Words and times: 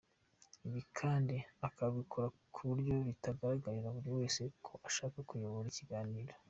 Ibi 0.67 0.81
kandi 0.97 1.35
ukabikora 1.67 2.27
ku 2.53 2.59
buryo 2.69 2.93
bitagaragarira 3.07 3.89
buri 3.95 4.09
wese 4.17 4.41
ko 4.65 4.71
ushaka 4.87 5.17
kuyobora 5.29 5.67
ibiganiro. 5.75 6.33